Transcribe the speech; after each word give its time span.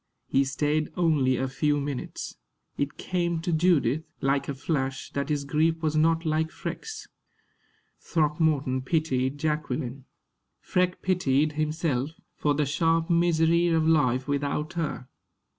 He 0.25 0.43
stayed 0.45 0.89
only 0.97 1.37
a 1.37 1.47
few 1.47 1.79
minutes. 1.79 2.35
It 2.75 2.97
came 2.97 3.39
to 3.41 3.53
Judith, 3.53 4.03
like 4.19 4.49
a 4.49 4.55
flash, 4.55 5.11
that 5.11 5.29
his 5.29 5.45
grief 5.45 5.83
was 5.83 5.95
not 5.95 6.25
like 6.25 6.49
Freke's. 6.49 7.07
Throckmorton 7.99 8.81
pitied 8.81 9.37
Jacqueline. 9.37 10.05
Freke 10.59 11.03
pitied 11.03 11.51
himself, 11.51 12.13
for 12.35 12.55
the 12.55 12.65
sharp 12.65 13.11
misery 13.11 13.67
of 13.67 13.87
life 13.87 14.27
without 14.27 14.73
her. 14.73 15.07